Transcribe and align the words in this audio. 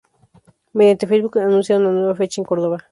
Mediante 0.73 1.05
Facebook 1.05 1.37
anuncian 1.37 1.81
una 1.83 1.91
nueva 1.91 2.15
fecha 2.15 2.41
en 2.41 2.45
Córdoba. 2.45 2.79